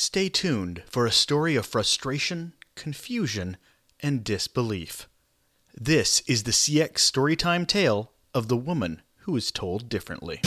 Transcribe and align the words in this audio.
Stay 0.00 0.28
tuned 0.28 0.84
for 0.86 1.06
a 1.06 1.10
story 1.10 1.56
of 1.56 1.66
frustration, 1.66 2.52
confusion, 2.76 3.56
and 3.98 4.22
disbelief. 4.22 5.08
This 5.74 6.20
is 6.20 6.44
the 6.44 6.52
CX 6.52 6.98
Storytime 6.98 7.66
tale 7.66 8.12
of 8.32 8.46
the 8.46 8.56
woman 8.56 9.02
who 9.22 9.36
is 9.36 9.50
told 9.50 9.88
differently. 9.88 10.40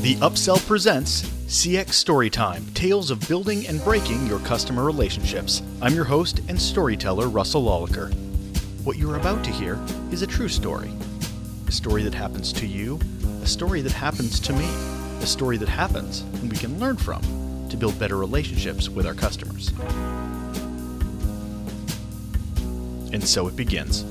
The 0.00 0.16
Upsell 0.22 0.66
presents 0.66 1.33
CX 1.54 1.90
Storytime 1.90 2.74
Tales 2.74 3.12
of 3.12 3.28
Building 3.28 3.68
and 3.68 3.82
Breaking 3.84 4.26
Your 4.26 4.40
Customer 4.40 4.82
Relationships. 4.82 5.62
I'm 5.80 5.94
your 5.94 6.04
host 6.04 6.40
and 6.48 6.60
storyteller, 6.60 7.28
Russell 7.28 7.62
Lolacher. 7.62 8.12
What 8.82 8.96
you're 8.96 9.14
about 9.14 9.44
to 9.44 9.52
hear 9.52 9.78
is 10.10 10.22
a 10.22 10.26
true 10.26 10.48
story. 10.48 10.90
A 11.68 11.72
story 11.72 12.02
that 12.02 12.12
happens 12.12 12.52
to 12.54 12.66
you, 12.66 12.98
a 13.40 13.46
story 13.46 13.82
that 13.82 13.92
happens 13.92 14.40
to 14.40 14.52
me, 14.52 14.64
a 15.22 15.26
story 15.26 15.56
that 15.58 15.68
happens 15.68 16.22
and 16.22 16.50
we 16.50 16.56
can 16.56 16.80
learn 16.80 16.96
from 16.96 17.22
to 17.70 17.76
build 17.76 17.96
better 18.00 18.16
relationships 18.16 18.88
with 18.88 19.06
our 19.06 19.14
customers. 19.14 19.68
And 23.12 23.22
so 23.22 23.46
it 23.46 23.54
begins. 23.54 24.02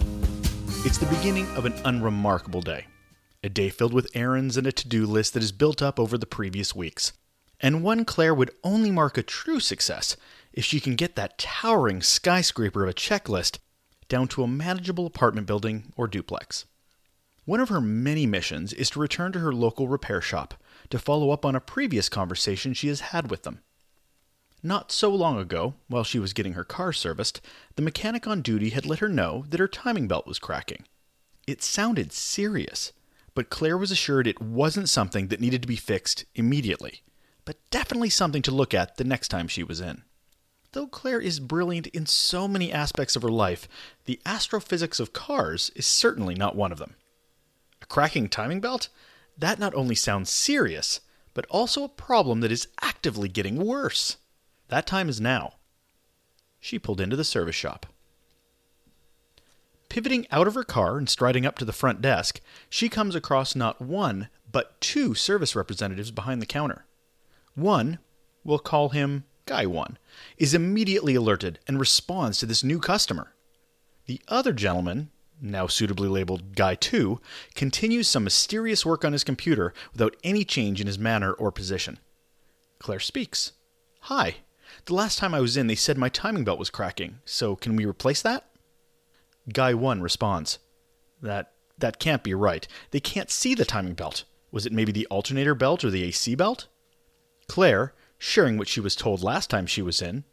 It's 0.85 0.97
the 0.97 1.13
beginning 1.17 1.53
of 1.57 1.65
an 1.65 1.73
unremarkable 1.83 2.61
day. 2.61 2.85
A 3.43 3.49
day 3.49 3.69
filled 3.69 3.93
with 3.93 4.09
errands 4.15 4.55
and 4.55 4.65
a 4.65 4.71
to 4.71 4.87
do 4.87 5.05
list 5.05 5.33
that 5.33 5.43
is 5.43 5.51
built 5.51 5.81
up 5.81 5.99
over 5.99 6.17
the 6.17 6.25
previous 6.25 6.73
weeks. 6.73 7.11
And 7.63 7.81
one 7.81 8.03
Claire 8.03 8.35
would 8.35 8.51
only 8.63 8.91
mark 8.91 9.17
a 9.17 9.23
true 9.23 9.61
success 9.61 10.17
if 10.51 10.65
she 10.65 10.81
can 10.81 10.95
get 10.95 11.15
that 11.15 11.39
towering 11.39 12.01
skyscraper 12.01 12.83
of 12.83 12.89
a 12.89 12.93
checklist 12.93 13.57
down 14.09 14.27
to 14.27 14.43
a 14.43 14.47
manageable 14.47 15.07
apartment 15.07 15.47
building 15.47 15.93
or 15.95 16.07
duplex. 16.07 16.65
One 17.45 17.61
of 17.61 17.69
her 17.69 17.81
many 17.81 18.25
missions 18.25 18.73
is 18.73 18.89
to 18.91 18.99
return 18.99 19.31
to 19.31 19.39
her 19.39 19.53
local 19.53 19.87
repair 19.87 20.21
shop 20.21 20.53
to 20.89 20.99
follow 20.99 21.31
up 21.31 21.45
on 21.45 21.55
a 21.55 21.61
previous 21.61 22.09
conversation 22.09 22.73
she 22.73 22.89
has 22.89 22.99
had 22.99 23.31
with 23.31 23.43
them. 23.43 23.61
Not 24.61 24.91
so 24.91 25.09
long 25.09 25.39
ago, 25.39 25.73
while 25.87 26.03
she 26.03 26.19
was 26.19 26.33
getting 26.33 26.53
her 26.53 26.63
car 26.63 26.93
serviced, 26.93 27.41
the 27.75 27.81
mechanic 27.81 28.27
on 28.27 28.41
duty 28.41 28.69
had 28.69 28.85
let 28.85 28.99
her 28.99 29.09
know 29.09 29.45
that 29.49 29.59
her 29.59 29.67
timing 29.67 30.07
belt 30.07 30.27
was 30.27 30.37
cracking. 30.37 30.85
It 31.47 31.63
sounded 31.63 32.11
serious 32.11 32.91
but 33.35 33.49
Claire 33.49 33.77
was 33.77 33.91
assured 33.91 34.27
it 34.27 34.41
wasn't 34.41 34.89
something 34.89 35.27
that 35.27 35.41
needed 35.41 35.61
to 35.61 35.67
be 35.67 35.75
fixed 35.75 36.25
immediately, 36.35 37.01
but 37.45 37.57
definitely 37.71 38.09
something 38.09 38.41
to 38.41 38.51
look 38.51 38.73
at 38.73 38.97
the 38.97 39.03
next 39.03 39.27
time 39.29 39.47
she 39.47 39.63
was 39.63 39.81
in. 39.81 40.03
Though 40.73 40.87
Claire 40.87 41.21
is 41.21 41.39
brilliant 41.39 41.87
in 41.87 42.05
so 42.05 42.47
many 42.47 42.71
aspects 42.71 43.15
of 43.15 43.21
her 43.21 43.29
life, 43.29 43.67
the 44.05 44.19
astrophysics 44.25 44.99
of 44.99 45.13
cars 45.13 45.71
is 45.75 45.85
certainly 45.85 46.35
not 46.35 46.55
one 46.55 46.71
of 46.71 46.79
them. 46.79 46.95
A 47.81 47.85
cracking 47.85 48.27
timing 48.27 48.59
belt? 48.59 48.89
That 49.37 49.59
not 49.59 49.75
only 49.75 49.95
sounds 49.95 50.31
serious, 50.31 51.01
but 51.33 51.45
also 51.49 51.83
a 51.83 51.89
problem 51.89 52.41
that 52.41 52.51
is 52.51 52.67
actively 52.81 53.29
getting 53.29 53.57
worse. 53.65 54.17
That 54.69 54.87
time 54.87 55.09
is 55.09 55.21
now. 55.21 55.53
She 56.59 56.79
pulled 56.79 57.01
into 57.01 57.15
the 57.15 57.23
service 57.23 57.55
shop. 57.55 57.85
Pivoting 59.89 60.25
out 60.31 60.47
of 60.47 60.55
her 60.55 60.63
car 60.63 60.97
and 60.97 61.07
striding 61.07 61.45
up 61.45 61.57
to 61.59 61.65
the 61.65 61.73
front 61.73 62.01
desk, 62.01 62.41
she 62.67 62.89
comes 62.89 63.13
across 63.13 63.55
not 63.55 63.79
one, 63.79 64.29
but 64.51 64.81
two 64.81 65.13
service 65.13 65.55
representatives 65.55 66.09
behind 66.09 66.41
the 66.41 66.47
counter. 66.47 66.85
One, 67.55 67.99
we'll 68.43 68.59
call 68.59 68.89
him 68.89 69.25
Guy 69.45 69.65
1, 69.65 69.97
is 70.37 70.53
immediately 70.53 71.15
alerted 71.15 71.59
and 71.67 71.79
responds 71.79 72.39
to 72.39 72.45
this 72.45 72.63
new 72.63 72.79
customer. 72.79 73.33
The 74.05 74.21
other 74.27 74.53
gentleman, 74.53 75.11
now 75.41 75.67
suitably 75.67 76.07
labeled 76.07 76.55
Guy 76.55 76.75
2, 76.75 77.19
continues 77.55 78.07
some 78.07 78.23
mysterious 78.23 78.85
work 78.85 79.05
on 79.05 79.13
his 79.13 79.23
computer 79.23 79.73
without 79.91 80.15
any 80.23 80.43
change 80.43 80.81
in 80.81 80.87
his 80.87 80.97
manner 80.97 81.33
or 81.33 81.51
position. 81.51 81.99
Claire 82.79 82.99
speaks. 82.99 83.51
Hi. 84.01 84.37
The 84.85 84.93
last 84.93 85.19
time 85.19 85.33
I 85.33 85.39
was 85.39 85.55
in, 85.55 85.67
they 85.67 85.75
said 85.75 85.97
my 85.97 86.09
timing 86.09 86.43
belt 86.43 86.59
was 86.59 86.69
cracking, 86.69 87.19
so 87.25 87.55
can 87.55 87.75
we 87.75 87.85
replace 87.85 88.21
that? 88.21 88.45
Guy 89.51 89.73
1 89.73 90.01
responds, 90.01 90.59
That 91.21 91.51
that 91.77 91.99
can't 91.99 92.23
be 92.23 92.33
right. 92.33 92.67
They 92.91 92.99
can't 92.99 93.29
see 93.29 93.55
the 93.55 93.65
timing 93.65 93.93
belt. 93.93 94.23
Was 94.51 94.65
it 94.65 94.71
maybe 94.71 94.91
the 94.91 95.07
alternator 95.07 95.55
belt 95.55 95.83
or 95.83 95.89
the 95.89 96.03
AC 96.03 96.35
belt? 96.35 96.67
Claire, 97.47 97.93
sharing 98.17 98.57
what 98.57 98.67
she 98.67 98.79
was 98.79 98.95
told 98.95 99.23
last 99.23 99.49
time 99.49 99.65
she 99.65 99.81
was 99.81 100.01
in, 100.01 100.23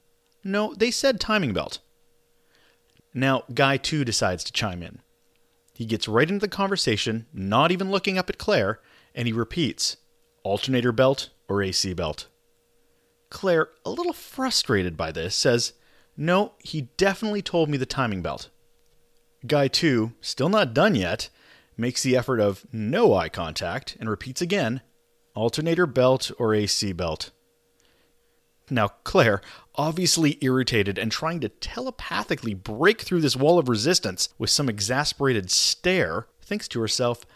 No, 0.45 0.75
they 0.75 0.91
said 0.91 1.21
timing 1.21 1.53
belt. 1.53 1.81
Now, 3.13 3.43
Guy 3.53 3.77
2 3.77 4.05
decides 4.05 4.45
to 4.45 4.53
chime 4.53 4.83
in. 4.83 5.01
He 5.75 5.87
gets 5.87 6.07
right 6.07 6.29
into 6.29 6.41
the 6.41 6.49
conversation, 6.49 7.27
not 7.33 7.73
even 7.73 7.91
looking 7.91 8.19
up 8.19 8.31
at 8.31 8.39
Claire, 8.39 8.81
and 9.15 9.27
he 9.27 9.33
repeats, 9.33 9.97
Alternator 10.45 10.93
belt 10.93 11.31
or 11.49 11.63
AC 11.63 11.93
belt? 11.95 12.29
Claire, 13.29 13.69
a 13.85 13.91
little 13.91 14.13
frustrated 14.13 14.97
by 14.97 15.13
this, 15.13 15.35
says, 15.35 15.73
No, 16.17 16.53
he 16.59 16.83
definitely 16.97 17.43
told 17.43 17.69
me 17.69 17.77
the 17.77 17.87
timing 17.87 18.23
belt. 18.23 18.51
Guy 19.47 19.69
2, 19.69 20.13
still 20.21 20.49
not 20.49 20.75
done 20.75 20.95
yet, 20.95 21.31
makes 21.77 22.03
the 22.03 22.17
effort 22.17 22.41
of 22.41 22.67
no 22.73 23.15
eye 23.15 23.29
contact 23.29 23.97
and 23.99 24.09
repeats 24.09 24.43
again 24.43 24.83
alternator 25.41 25.87
belt 25.87 26.31
or 26.39 26.55
AC 26.55 26.93
belt. 26.93 27.31
Now, 28.71 28.89
Claire, 29.03 29.41
obviously 29.75 30.39
irritated 30.41 30.99
and 30.99 31.11
trying 31.11 31.41
to 31.41 31.49
telepathically 31.49 32.55
break 32.55 33.01
through 33.01 33.21
this 33.21 33.35
wall 33.35 33.59
of 33.59 33.69
resistance 33.69 34.29
with 34.39 34.51
some 34.51 34.69
exasperated 34.69 35.51
stare, 35.51 36.29
thinks 36.41 36.69
to 36.69 36.81
herself, 36.81 37.27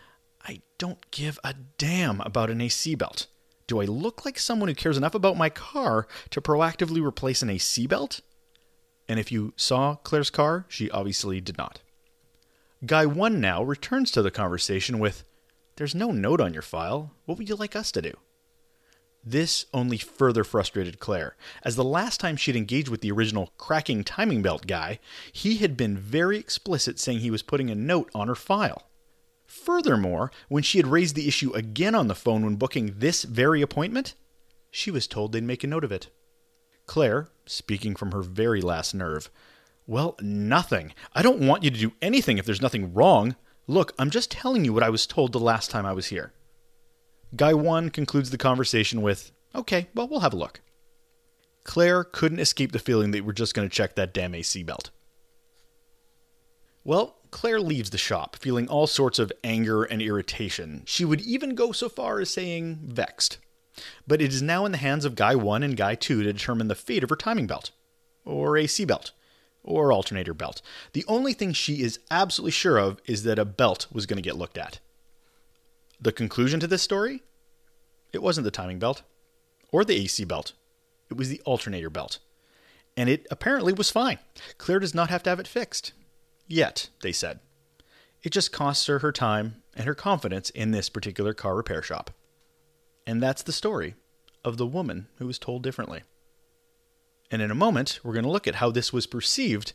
I 0.46 0.60
don't 0.78 1.10
give 1.10 1.38
a 1.42 1.54
damn 1.78 2.20
about 2.20 2.50
an 2.50 2.60
AC 2.60 2.94
belt. 2.94 3.26
Do 3.66 3.80
I 3.80 3.86
look 3.86 4.24
like 4.24 4.38
someone 4.38 4.68
who 4.68 4.74
cares 4.74 4.96
enough 4.96 5.14
about 5.14 5.36
my 5.36 5.48
car 5.48 6.06
to 6.30 6.40
proactively 6.40 7.04
replace 7.04 7.42
an 7.42 7.50
AC 7.50 7.86
belt? 7.86 8.20
And 9.08 9.18
if 9.18 9.32
you 9.32 9.54
saw 9.56 9.96
Claire's 9.96 10.30
car, 10.30 10.66
she 10.68 10.90
obviously 10.90 11.40
did 11.40 11.58
not. 11.58 11.80
Guy 12.84 13.06
1 13.06 13.40
now 13.40 13.62
returns 13.62 14.10
to 14.10 14.22
the 14.22 14.30
conversation 14.30 14.98
with, 14.98 15.24
There's 15.76 15.94
no 15.94 16.10
note 16.10 16.40
on 16.40 16.52
your 16.52 16.62
file. 16.62 17.12
What 17.24 17.38
would 17.38 17.48
you 17.48 17.56
like 17.56 17.74
us 17.74 17.90
to 17.92 18.02
do? 18.02 18.12
This 19.26 19.66
only 19.72 19.96
further 19.96 20.44
frustrated 20.44 20.98
Claire, 20.98 21.34
as 21.62 21.76
the 21.76 21.84
last 21.84 22.20
time 22.20 22.36
she'd 22.36 22.56
engaged 22.56 22.88
with 22.88 23.00
the 23.00 23.10
original 23.10 23.52
cracking 23.56 24.04
timing 24.04 24.42
belt 24.42 24.66
guy, 24.66 24.98
he 25.32 25.56
had 25.56 25.76
been 25.76 25.96
very 25.96 26.36
explicit 26.38 26.98
saying 26.98 27.20
he 27.20 27.30
was 27.30 27.42
putting 27.42 27.70
a 27.70 27.74
note 27.74 28.10
on 28.14 28.28
her 28.28 28.34
file. 28.34 28.90
Furthermore, 29.46 30.30
when 30.48 30.62
she 30.62 30.78
had 30.78 30.86
raised 30.86 31.14
the 31.14 31.26
issue 31.26 31.52
again 31.52 31.94
on 31.94 32.08
the 32.08 32.14
phone 32.14 32.44
when 32.44 32.56
booking 32.56 32.96
this 32.98 33.24
very 33.24 33.62
appointment, 33.62 34.14
she 34.70 34.90
was 34.90 35.06
told 35.06 35.32
they'd 35.32 35.42
make 35.42 35.64
a 35.64 35.68
note 35.68 35.84
of 35.84 35.92
it. 35.92 36.08
Claire, 36.86 37.28
speaking 37.46 37.96
from 37.96 38.12
her 38.12 38.22
very 38.22 38.60
last 38.60 38.94
nerve, 38.94 39.30
well, 39.86 40.16
nothing. 40.20 40.92
I 41.14 41.22
don't 41.22 41.46
want 41.46 41.62
you 41.62 41.70
to 41.70 41.78
do 41.78 41.92
anything 42.02 42.36
if 42.36 42.44
there's 42.44 42.62
nothing 42.62 42.92
wrong. 42.92 43.36
Look, 43.66 43.92
I'm 43.98 44.10
just 44.10 44.30
telling 44.30 44.64
you 44.64 44.72
what 44.72 44.82
I 44.82 44.90
was 44.90 45.06
told 45.06 45.32
the 45.32 45.40
last 45.40 45.70
time 45.70 45.86
I 45.86 45.92
was 45.92 46.06
here. 46.06 46.32
Guy 47.34 47.54
1 47.54 47.90
concludes 47.90 48.30
the 48.30 48.38
conversation 48.38 49.00
with, 49.00 49.32
Okay, 49.54 49.88
well, 49.94 50.06
we'll 50.06 50.20
have 50.20 50.34
a 50.34 50.38
look. 50.38 50.60
Claire 51.64 52.04
couldn't 52.04 52.40
escape 52.40 52.72
the 52.72 52.78
feeling 52.78 53.10
that 53.12 53.24
we're 53.24 53.32
just 53.32 53.54
going 53.54 53.68
to 53.68 53.74
check 53.74 53.94
that 53.94 54.12
damn 54.12 54.34
AC 54.34 54.62
belt. 54.62 54.90
Well, 56.84 57.16
Claire 57.30 57.60
leaves 57.60 57.88
the 57.88 57.98
shop, 57.98 58.36
feeling 58.36 58.68
all 58.68 58.86
sorts 58.86 59.18
of 59.18 59.32
anger 59.42 59.82
and 59.82 60.02
irritation. 60.02 60.82
She 60.84 61.06
would 61.06 61.22
even 61.22 61.54
go 61.54 61.72
so 61.72 61.88
far 61.88 62.20
as 62.20 62.30
saying 62.30 62.80
vexed. 62.84 63.38
But 64.06 64.20
it 64.20 64.32
is 64.32 64.42
now 64.42 64.66
in 64.66 64.72
the 64.72 64.78
hands 64.78 65.06
of 65.06 65.14
Guy 65.14 65.34
1 65.34 65.62
and 65.62 65.76
Guy 65.76 65.94
2 65.94 66.22
to 66.22 66.32
determine 66.32 66.68
the 66.68 66.74
fate 66.74 67.02
of 67.02 67.10
her 67.10 67.16
timing 67.16 67.46
belt, 67.46 67.70
or 68.26 68.58
AC 68.58 68.84
belt 68.84 69.12
or 69.64 69.92
alternator 69.92 70.34
belt. 70.34 70.62
The 70.92 71.04
only 71.08 71.32
thing 71.32 71.52
she 71.52 71.82
is 71.82 71.98
absolutely 72.10 72.52
sure 72.52 72.78
of 72.78 73.00
is 73.06 73.22
that 73.24 73.38
a 73.38 73.44
belt 73.44 73.86
was 73.90 74.06
going 74.06 74.18
to 74.18 74.22
get 74.22 74.36
looked 74.36 74.58
at. 74.58 74.78
The 76.00 76.12
conclusion 76.12 76.60
to 76.60 76.66
this 76.66 76.82
story? 76.82 77.22
It 78.12 78.22
wasn't 78.22 78.44
the 78.44 78.50
timing 78.50 78.78
belt 78.78 79.02
or 79.74 79.84
the 79.84 79.96
AC 79.96 80.24
belt, 80.24 80.52
it 81.10 81.16
was 81.16 81.28
the 81.28 81.40
alternator 81.40 81.90
belt. 81.90 82.20
And 82.96 83.08
it 83.08 83.26
apparently 83.28 83.72
was 83.72 83.90
fine. 83.90 84.18
Claire 84.56 84.78
does 84.78 84.94
not 84.94 85.10
have 85.10 85.24
to 85.24 85.30
have 85.30 85.40
it 85.40 85.48
fixed. 85.48 85.92
Yet, 86.46 86.90
they 87.02 87.10
said. 87.10 87.40
It 88.22 88.30
just 88.30 88.52
costs 88.52 88.86
her 88.86 89.00
her 89.00 89.10
time 89.10 89.62
and 89.74 89.84
her 89.84 89.94
confidence 89.94 90.50
in 90.50 90.70
this 90.70 90.88
particular 90.88 91.34
car 91.34 91.56
repair 91.56 91.82
shop. 91.82 92.12
And 93.04 93.20
that's 93.20 93.42
the 93.42 93.52
story 93.52 93.96
of 94.44 94.58
the 94.58 94.66
woman 94.66 95.08
who 95.16 95.26
was 95.26 95.40
told 95.40 95.64
differently. 95.64 96.02
And 97.34 97.42
in 97.42 97.50
a 97.50 97.54
moment, 97.56 97.98
we're 98.04 98.12
going 98.12 98.24
to 98.24 98.30
look 98.30 98.46
at 98.46 98.54
how 98.54 98.70
this 98.70 98.92
was 98.92 99.08
perceived 99.08 99.72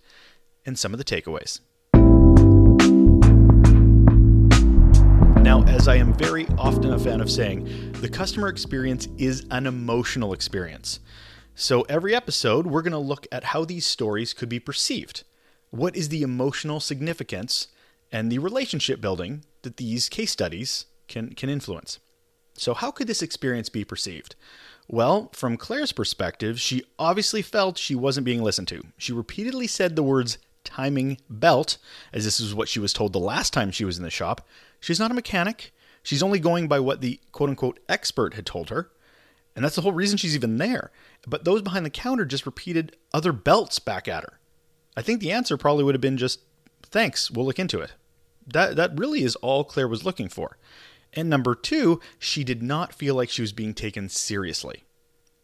and 0.66 0.80
some 0.80 0.94
of 0.94 0.98
the 0.98 1.04
takeaways. 1.04 1.60
Now, 5.44 5.66
as 5.66 5.90
I 5.90 5.96
am 5.96 6.14
very 6.14 6.48
often 6.58 6.94
a 6.94 6.98
fan 6.98 7.20
of 7.20 7.30
saying, 7.30 7.92
the 8.00 8.08
customer 8.08 8.48
experience 8.48 9.10
is 9.18 9.46
an 9.52 9.68
emotional 9.68 10.32
experience. 10.32 11.02
So, 11.54 11.82
every 11.90 12.16
episode, 12.16 12.66
we're 12.66 12.82
going 12.82 12.94
to 12.94 12.98
look 12.98 13.28
at 13.30 13.44
how 13.44 13.66
these 13.66 13.86
stories 13.86 14.34
could 14.34 14.48
be 14.48 14.62
perceived. 14.62 15.26
What 15.70 15.98
is 15.98 16.08
the 16.08 16.22
emotional 16.22 16.80
significance 16.80 17.68
and 18.10 18.32
the 18.32 18.40
relationship 18.40 19.02
building 19.02 19.44
that 19.64 19.76
these 19.76 20.08
case 20.08 20.32
studies 20.32 20.86
can, 21.10 21.32
can 21.32 21.50
influence? 21.50 22.00
So, 22.54 22.74
how 22.74 22.92
could 22.92 23.08
this 23.08 23.22
experience 23.22 23.68
be 23.68 23.84
perceived? 23.84 24.38
Well, 24.92 25.30
from 25.34 25.56
Claire's 25.56 25.92
perspective, 25.92 26.60
she 26.60 26.84
obviously 26.98 27.44
felt 27.44 27.78
she 27.78 27.94
wasn't 27.94 28.26
being 28.26 28.42
listened 28.42 28.68
to. 28.70 28.82
She 28.98 29.14
repeatedly 29.14 29.68
said 29.68 29.96
the 29.96 30.02
words 30.02 30.40
timing 30.64 31.20
belt, 31.30 31.78
as 32.12 32.26
this 32.26 32.40
is 32.40 32.56
what 32.56 32.68
she 32.68 32.80
was 32.80 32.92
told 32.92 33.14
the 33.14 33.20
last 33.20 33.54
time 33.54 33.70
she 33.70 33.86
was 33.86 33.98
in 33.98 34.04
the 34.04 34.10
shop. 34.10 34.48
She's 34.80 35.00
not 35.00 35.12
a 35.12 35.14
mechanic. 35.14 35.74
She's 36.02 36.24
only 36.24 36.40
going 36.40 36.68
by 36.68 36.80
what 36.80 37.02
the 37.02 37.20
quote 37.32 37.50
unquote 37.50 37.80
expert 37.88 38.34
had 38.34 38.48
told 38.48 38.72
her. 38.72 38.90
And 39.56 39.64
that's 39.64 39.76
the 39.76 39.84
whole 39.84 39.92
reason 39.92 40.18
she's 40.18 40.36
even 40.36 40.58
there. 40.58 40.90
But 41.28 41.46
those 41.46 41.62
behind 41.62 41.86
the 41.86 41.92
counter 41.92 42.26
just 42.26 42.48
repeated 42.48 42.96
other 43.14 43.32
belts 43.32 43.78
back 43.78 44.08
at 44.08 44.24
her. 44.24 44.40
I 44.98 45.04
think 45.04 45.20
the 45.20 45.32
answer 45.32 45.56
probably 45.56 45.84
would 45.84 45.96
have 45.96 46.02
been 46.02 46.18
just, 46.18 46.40
thanks, 46.84 47.30
we'll 47.30 47.46
look 47.46 47.60
into 47.60 47.80
it. 47.80 47.94
That, 48.48 48.76
that 48.76 48.98
really 48.98 49.24
is 49.24 49.36
all 49.38 49.64
Claire 49.64 49.88
was 49.88 50.04
looking 50.04 50.30
for. 50.30 50.58
And 51.14 51.30
number 51.30 51.56
two, 51.56 52.00
she 52.18 52.44
did 52.44 52.62
not 52.62 52.94
feel 52.94 53.16
like 53.16 53.30
she 53.30 53.42
was 53.42 53.54
being 53.54 53.74
taken 53.74 54.10
seriously. 54.10 54.84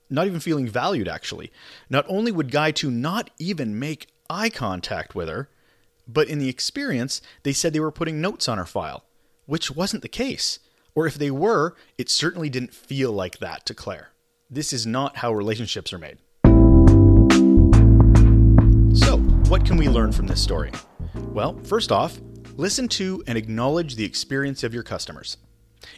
Not 0.10 0.28
even 0.28 0.40
feeling 0.40 0.68
valued, 0.68 1.08
actually. 1.08 1.52
Not 1.90 2.06
only 2.08 2.32
would 2.32 2.52
Guy 2.52 2.72
2 2.72 2.92
not 2.92 3.32
even 3.40 3.80
make 3.80 4.08
eye 4.30 4.50
contact 4.50 5.16
with 5.16 5.28
her, 5.28 5.50
but 6.08 6.28
in 6.28 6.38
the 6.38 6.50
experience, 6.50 7.22
they 7.44 7.54
said 7.54 7.74
they 7.74 7.80
were 7.80 7.92
putting 7.92 8.22
notes 8.22 8.48
on 8.48 8.60
her 8.60 8.66
file, 8.66 9.06
which 9.46 9.72
wasn't 9.72 10.04
the 10.04 10.08
case. 10.08 10.60
Or 10.94 11.08
if 11.08 11.16
they 11.16 11.32
were, 11.32 11.76
it 11.98 12.10
certainly 12.10 12.50
didn't 12.50 12.74
feel 12.74 13.12
like 13.12 13.40
that 13.40 13.66
to 13.66 13.74
Claire. 13.74 14.10
This 14.50 14.72
is 14.72 14.86
not 14.86 15.18
how 15.18 15.34
relationships 15.34 15.92
are 15.92 15.98
made. 15.98 16.20
So, 18.96 19.18
what 19.50 19.66
can 19.66 19.78
we 19.78 19.90
learn 19.90 20.12
from 20.12 20.28
this 20.28 20.42
story? 20.42 20.72
Well, 21.16 21.58
first 21.64 21.92
off, 21.92 22.20
listen 22.56 22.88
to 22.90 23.24
and 23.28 23.38
acknowledge 23.38 23.96
the 23.96 24.06
experience 24.06 24.64
of 24.64 24.74
your 24.74 24.84
customers. 24.84 25.38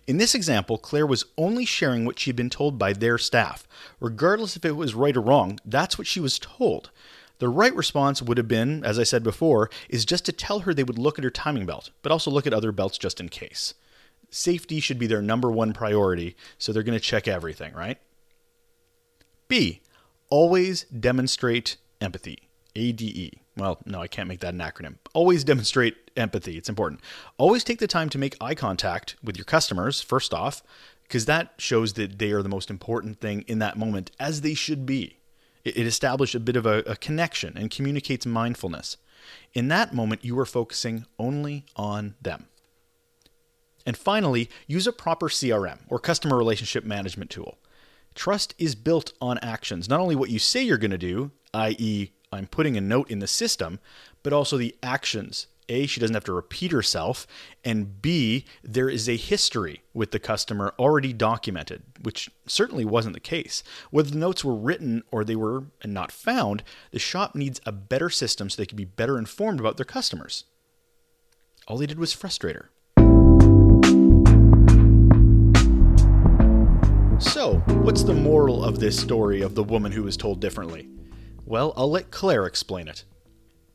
In 0.05 0.17
this 0.17 0.35
example, 0.35 0.77
Claire 0.77 1.07
was 1.07 1.25
only 1.37 1.65
sharing 1.65 2.05
what 2.05 2.19
she 2.19 2.29
had 2.29 2.35
been 2.35 2.49
told 2.49 2.77
by 2.77 2.93
their 2.93 3.17
staff. 3.17 3.67
Regardless 3.99 4.55
if 4.55 4.65
it 4.65 4.75
was 4.75 4.95
right 4.95 5.15
or 5.15 5.21
wrong, 5.21 5.59
that's 5.65 5.97
what 5.97 6.07
she 6.07 6.19
was 6.19 6.39
told. 6.39 6.91
The 7.39 7.49
right 7.49 7.75
response 7.75 8.21
would 8.21 8.37
have 8.37 8.47
been, 8.47 8.83
as 8.83 8.97
I 8.97 9.03
said 9.03 9.23
before, 9.23 9.69
is 9.89 10.05
just 10.05 10.25
to 10.25 10.31
tell 10.31 10.61
her 10.61 10.73
they 10.73 10.83
would 10.83 10.97
look 10.97 11.17
at 11.19 11.23
her 11.23 11.29
timing 11.29 11.65
belt, 11.65 11.91
but 12.01 12.11
also 12.11 12.31
look 12.31 12.47
at 12.47 12.53
other 12.53 12.71
belts 12.71 12.97
just 12.97 13.19
in 13.19 13.29
case. 13.29 13.73
Safety 14.29 14.79
should 14.79 14.99
be 14.99 15.07
their 15.07 15.21
number 15.21 15.51
one 15.51 15.71
priority, 15.71 16.35
so 16.57 16.71
they're 16.71 16.83
going 16.83 16.97
to 16.97 17.03
check 17.03 17.27
everything, 17.27 17.73
right? 17.73 17.97
B. 19.47 19.81
Always 20.29 20.83
demonstrate 20.85 21.77
empathy. 22.01 22.49
ADE. 22.75 23.39
Well, 23.57 23.79
no, 23.85 23.99
I 23.99 24.07
can't 24.07 24.29
make 24.29 24.39
that 24.41 24.53
an 24.53 24.59
acronym. 24.59 24.97
Always 25.13 25.43
demonstrate 25.43 26.11
empathy. 26.15 26.57
It's 26.57 26.69
important. 26.69 27.01
Always 27.37 27.63
take 27.63 27.79
the 27.79 27.87
time 27.87 28.09
to 28.09 28.17
make 28.17 28.37
eye 28.39 28.53
contact 28.53 29.15
with 29.23 29.35
your 29.35 29.45
customers, 29.45 29.99
first 29.99 30.33
off, 30.33 30.61
because 31.03 31.25
that 31.25 31.53
shows 31.57 31.93
that 31.93 32.19
they 32.19 32.31
are 32.31 32.43
the 32.43 32.49
most 32.49 32.69
important 32.69 33.19
thing 33.19 33.43
in 33.47 33.59
that 33.59 33.77
moment, 33.77 34.11
as 34.19 34.41
they 34.41 34.53
should 34.53 34.85
be. 34.85 35.17
It, 35.65 35.85
establishes 35.85 36.35
a 36.35 36.39
bit 36.39 36.55
of 36.55 36.65
a, 36.65 36.77
a 36.79 36.95
connection 36.95 37.57
and 37.57 37.69
communicates 37.69 38.25
mindfulness. 38.25 38.95
In 39.53 39.67
that 39.67 39.93
moment, 39.93 40.23
you 40.23 40.37
are 40.39 40.45
focusing 40.45 41.05
only 41.19 41.65
on 41.75 42.15
them. 42.21 42.45
And 43.85 43.97
finally, 43.97 44.49
use 44.67 44.87
a 44.87 44.93
proper 44.93 45.27
CRM 45.27 45.79
or 45.89 45.99
customer 45.99 46.37
relationship 46.37 46.85
management 46.85 47.31
tool. 47.31 47.57
Trust 48.15 48.53
is 48.57 48.75
built 48.75 49.13
on 49.19 49.39
actions, 49.39 49.89
not 49.89 49.99
only 49.99 50.15
what 50.15 50.29
you 50.29 50.39
say 50.39 50.61
you're 50.63 50.77
going 50.77 50.91
to 50.91 50.97
do, 50.97 51.31
i.e., 51.53 52.11
I'm 52.31 52.47
putting 52.47 52.75
a 52.75 52.81
note 52.81 53.09
in 53.09 53.19
the 53.19 53.27
system, 53.27 53.79
but 54.21 54.33
also 54.33 54.57
the 54.57 54.75
actions 54.83 55.47
a, 55.69 55.85
she 55.85 55.99
doesn't 55.99 56.13
have 56.13 56.23
to 56.25 56.33
repeat 56.33 56.71
herself, 56.71 57.27
and 57.63 58.01
B, 58.01 58.45
there 58.63 58.89
is 58.89 59.09
a 59.09 59.17
history 59.17 59.83
with 59.93 60.11
the 60.11 60.19
customer 60.19 60.73
already 60.79 61.11
documented, 61.11 61.83
which 62.01 62.29
certainly 62.45 62.85
wasn't 62.85 63.13
the 63.13 63.19
case. 63.19 63.63
Whether 63.91 64.11
the 64.11 64.17
notes 64.17 64.45
were 64.45 64.55
written 64.55 65.03
or 65.11 65.23
they 65.23 65.35
were 65.35 65.65
not 65.83 66.11
found, 66.11 66.63
the 66.91 66.99
shop 66.99 67.35
needs 67.35 67.59
a 67.65 67.71
better 67.71 68.09
system 68.09 68.49
so 68.49 68.55
they 68.55 68.65
can 68.65 68.77
be 68.77 68.85
better 68.85 69.17
informed 69.17 69.59
about 69.59 69.77
their 69.77 69.85
customers. 69.85 70.45
All 71.67 71.77
they 71.77 71.85
did 71.85 71.99
was 71.99 72.13
frustrate 72.13 72.55
her. 72.55 72.69
So, 77.19 77.55
what's 77.81 78.03
the 78.03 78.13
moral 78.13 78.63
of 78.63 78.79
this 78.79 78.97
story 78.97 79.41
of 79.41 79.55
the 79.55 79.63
woman 79.63 79.91
who 79.91 80.03
was 80.03 80.15
told 80.15 80.39
differently? 80.39 80.87
Well, 81.47 81.71
I'll 81.77 81.89
let 81.89 82.11
Claire 82.11 82.45
explain 82.45 82.89
it. 82.89 83.05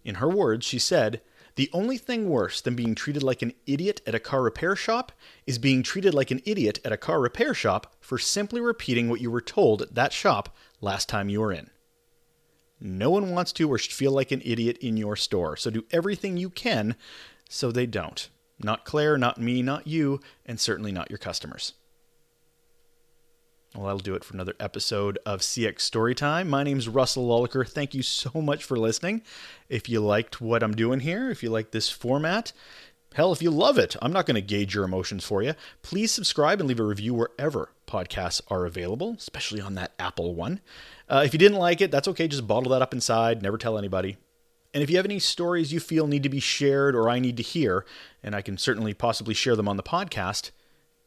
In 0.04 0.16
her 0.16 0.28
words, 0.28 0.66
she 0.66 0.78
said, 0.78 1.22
the 1.54 1.70
only 1.72 1.96
thing 1.96 2.28
worse 2.28 2.60
than 2.60 2.76
being 2.76 2.94
treated 2.94 3.22
like 3.22 3.40
an 3.40 3.54
idiot 3.66 4.02
at 4.06 4.14
a 4.14 4.20
car 4.20 4.42
repair 4.42 4.76
shop 4.76 5.10
is 5.46 5.56
being 5.56 5.82
treated 5.82 6.12
like 6.12 6.30
an 6.30 6.42
idiot 6.44 6.80
at 6.84 6.92
a 6.92 6.98
car 6.98 7.18
repair 7.18 7.54
shop 7.54 7.94
for 7.98 8.18
simply 8.18 8.60
repeating 8.60 9.08
what 9.08 9.22
you 9.22 9.30
were 9.30 9.40
told 9.40 9.80
at 9.80 9.94
that 9.94 10.12
shop 10.12 10.54
last 10.82 11.08
time 11.08 11.30
you 11.30 11.40
were 11.40 11.50
in. 11.50 11.70
No 12.78 13.08
one 13.08 13.30
wants 13.30 13.52
to 13.52 13.70
or 13.70 13.78
should 13.78 13.92
feel 13.92 14.12
like 14.12 14.32
an 14.32 14.42
idiot 14.44 14.76
in 14.82 14.98
your 14.98 15.16
store, 15.16 15.56
so 15.56 15.70
do 15.70 15.86
everything 15.90 16.36
you 16.36 16.50
can 16.50 16.94
so 17.48 17.72
they 17.72 17.86
don't. 17.86 18.28
Not 18.58 18.84
Claire, 18.84 19.16
not 19.16 19.40
me, 19.40 19.62
not 19.62 19.86
you, 19.86 20.20
and 20.44 20.60
certainly 20.60 20.92
not 20.92 21.10
your 21.10 21.18
customers. 21.18 21.72
Well, 23.74 23.86
that'll 23.86 24.00
do 24.00 24.14
it 24.14 24.22
for 24.22 24.34
another 24.34 24.54
episode 24.60 25.18
of 25.24 25.40
CX 25.40 25.76
Storytime. 25.76 26.46
My 26.46 26.62
name's 26.62 26.90
Russell 26.90 27.26
Lolacher. 27.26 27.66
Thank 27.66 27.94
you 27.94 28.02
so 28.02 28.30
much 28.34 28.64
for 28.64 28.76
listening. 28.76 29.22
If 29.70 29.88
you 29.88 30.00
liked 30.00 30.42
what 30.42 30.62
I'm 30.62 30.74
doing 30.76 31.00
here, 31.00 31.30
if 31.30 31.42
you 31.42 31.48
like 31.48 31.70
this 31.70 31.88
format, 31.88 32.52
hell, 33.14 33.32
if 33.32 33.40
you 33.40 33.50
love 33.50 33.78
it, 33.78 33.96
I'm 34.02 34.12
not 34.12 34.26
going 34.26 34.34
to 34.34 34.42
gauge 34.42 34.74
your 34.74 34.84
emotions 34.84 35.24
for 35.24 35.42
you. 35.42 35.54
Please 35.80 36.12
subscribe 36.12 36.60
and 36.60 36.68
leave 36.68 36.80
a 36.80 36.84
review 36.84 37.14
wherever 37.14 37.70
podcasts 37.86 38.42
are 38.48 38.66
available, 38.66 39.14
especially 39.16 39.62
on 39.62 39.74
that 39.76 39.94
Apple 39.98 40.34
one. 40.34 40.60
Uh, 41.08 41.22
if 41.24 41.32
you 41.32 41.38
didn't 41.38 41.58
like 41.58 41.80
it, 41.80 41.90
that's 41.90 42.08
okay. 42.08 42.28
Just 42.28 42.46
bottle 42.46 42.72
that 42.72 42.82
up 42.82 42.92
inside. 42.92 43.40
Never 43.40 43.56
tell 43.56 43.78
anybody. 43.78 44.18
And 44.74 44.82
if 44.82 44.90
you 44.90 44.96
have 44.96 45.06
any 45.06 45.18
stories 45.18 45.72
you 45.72 45.80
feel 45.80 46.06
need 46.06 46.24
to 46.24 46.28
be 46.28 46.40
shared 46.40 46.94
or 46.94 47.08
I 47.08 47.20
need 47.20 47.38
to 47.38 47.42
hear, 47.42 47.86
and 48.22 48.36
I 48.36 48.42
can 48.42 48.58
certainly 48.58 48.92
possibly 48.92 49.32
share 49.32 49.56
them 49.56 49.68
on 49.68 49.78
the 49.78 49.82
podcast, 49.82 50.50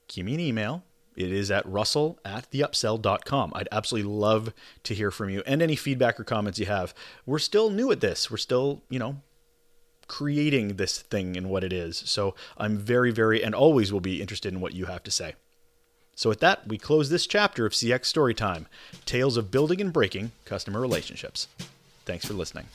give 0.08 0.26
me 0.26 0.34
an 0.34 0.40
email 0.40 0.84
it 1.16 1.32
is 1.32 1.52
at 1.52 1.66
russell 1.66 2.20
at 2.26 2.50
theupsell.com. 2.52 3.52
I'd 3.56 3.68
absolutely 3.72 4.10
love 4.12 4.54
to 4.84 4.94
hear 4.94 5.12
from 5.12 5.30
you 5.30 5.44
and 5.46 5.62
any 5.62 5.76
feedback 5.76 6.20
or 6.20 6.24
comments 6.24 6.60
you 6.60 6.66
have. 6.66 6.94
We're 7.26 7.40
still 7.40 7.70
new 7.70 7.92
at 7.92 8.02
this. 8.02 8.30
We're 8.30 8.38
still, 8.38 8.84
you 8.90 9.00
know, 9.00 9.18
creating 10.08 10.76
this 10.76 11.02
thing 11.02 11.36
and 11.36 11.50
what 11.50 11.64
it 11.64 11.74
is. 11.74 12.04
So 12.06 12.36
I'm 12.58 12.78
very, 12.78 13.12
very, 13.12 13.44
and 13.44 13.56
always 13.56 13.92
will 13.92 14.00
be 14.00 14.22
interested 14.22 14.54
in 14.54 14.62
what 14.62 14.74
you 14.74 14.86
have 14.86 15.04
to 15.04 15.12
say. 15.12 15.36
So 16.16 16.30
with 16.30 16.40
that, 16.40 16.68
we 16.68 16.78
close 16.78 17.10
this 17.10 17.28
chapter 17.28 17.66
of 17.66 17.74
CX 17.74 18.02
Storytime 18.02 18.66
Tales 19.06 19.36
of 19.36 19.52
Building 19.52 19.82
and 19.82 19.92
Breaking 19.92 20.32
Customer 20.46 20.80
Relationships. 20.80 21.48
Thanks 22.06 22.26
for 22.26 22.34
listening. 22.34 22.68